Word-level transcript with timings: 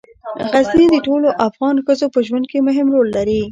غزني 0.51 0.85
د 0.91 0.95
ټولو 1.07 1.27
افغان 1.47 1.75
ښځو 1.85 2.07
په 2.13 2.19
ژوند 2.27 2.45
کې 2.51 2.65
مهم 2.67 2.87
رول 2.95 3.07
لري. 3.17 3.41